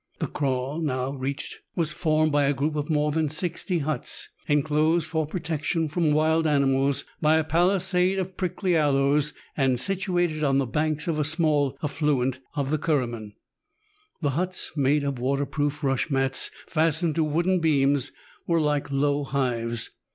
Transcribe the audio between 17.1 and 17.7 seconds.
to wooden